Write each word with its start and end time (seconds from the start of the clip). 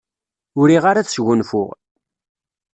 Ur 0.59 0.65
riɣ 0.69 0.83
ara 0.89 0.99
ad 1.01 1.07
sgunfuɣ. 1.09 1.69